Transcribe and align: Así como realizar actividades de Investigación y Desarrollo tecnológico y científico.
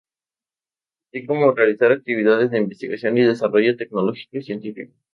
Así 1.11 1.27
como 1.27 1.51
realizar 1.53 1.91
actividades 1.91 2.49
de 2.49 2.57
Investigación 2.57 3.19
y 3.19 3.21
Desarrollo 3.21 3.77
tecnológico 3.77 4.37
y 4.37 4.41
científico. 4.41 4.93